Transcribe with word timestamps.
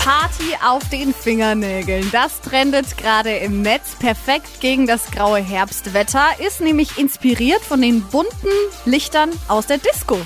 Party 0.00 0.56
auf 0.66 0.88
den 0.88 1.12
Fingernägeln. 1.12 2.08
Das 2.10 2.40
trendet 2.40 2.96
gerade 2.96 3.36
im 3.36 3.60
Netz. 3.60 3.96
Perfekt 3.98 4.60
gegen 4.60 4.86
das 4.86 5.10
graue 5.10 5.40
Herbstwetter. 5.40 6.24
Ist 6.38 6.62
nämlich 6.62 6.96
inspiriert 6.96 7.60
von 7.60 7.82
den 7.82 8.00
bunten 8.02 8.48
Lichtern 8.86 9.30
aus 9.48 9.66
der 9.66 9.76
Disco. 9.76 10.18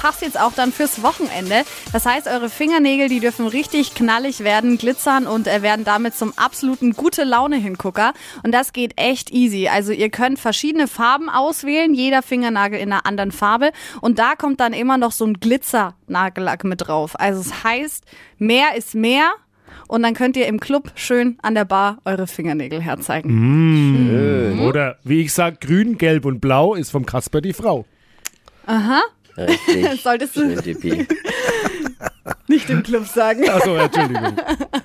Passt 0.00 0.22
jetzt 0.22 0.40
auch 0.40 0.54
dann 0.54 0.72
fürs 0.72 1.02
Wochenende. 1.02 1.62
Das 1.92 2.06
heißt, 2.06 2.26
eure 2.26 2.48
Fingernägel, 2.48 3.10
die 3.10 3.20
dürfen 3.20 3.46
richtig 3.46 3.94
knallig 3.94 4.40
werden, 4.40 4.78
glitzern 4.78 5.26
und 5.26 5.46
äh, 5.46 5.60
werden 5.60 5.84
damit 5.84 6.14
zum 6.14 6.32
absoluten 6.38 6.94
gute 6.94 7.24
Laune 7.24 7.56
Hingucker. 7.56 8.14
Und 8.42 8.52
das 8.52 8.72
geht 8.72 8.94
echt 8.96 9.30
easy. 9.30 9.68
Also 9.68 9.92
ihr 9.92 10.08
könnt 10.08 10.38
verschiedene 10.38 10.88
Farben 10.88 11.28
auswählen, 11.28 11.92
jeder 11.92 12.22
Fingernagel 12.22 12.80
in 12.80 12.90
einer 12.90 13.04
anderen 13.04 13.30
Farbe. 13.30 13.72
Und 14.00 14.18
da 14.18 14.36
kommt 14.36 14.60
dann 14.60 14.72
immer 14.72 14.96
noch 14.96 15.12
so 15.12 15.26
ein 15.26 15.34
Glitzer-Nagellack 15.34 16.64
mit 16.64 16.80
drauf. 16.88 17.20
Also 17.20 17.42
es 17.42 17.62
heißt, 17.62 18.04
mehr 18.38 18.76
ist 18.78 18.94
mehr. 18.94 19.32
Und 19.86 20.02
dann 20.02 20.14
könnt 20.14 20.34
ihr 20.38 20.46
im 20.46 20.60
Club 20.60 20.92
schön 20.94 21.36
an 21.42 21.54
der 21.54 21.66
Bar 21.66 21.98
eure 22.06 22.26
Fingernägel 22.26 22.80
herzeigen. 22.80 23.28
Oder 24.66 24.96
wie 25.04 25.20
ich 25.20 25.34
sag, 25.34 25.60
grün, 25.60 25.98
gelb 25.98 26.24
und 26.24 26.40
blau 26.40 26.74
ist 26.74 26.90
vom 26.90 27.04
Kasper 27.04 27.42
die 27.42 27.52
Frau. 27.52 27.84
Richtig. 29.36 30.00
Solltest 30.02 30.36
du 30.36 30.44
nicht 32.48 32.70
im 32.70 32.82
Club 32.82 33.06
sagen. 33.06 33.48
Achso, 33.48 33.76
Entschuldigung. 33.76 34.36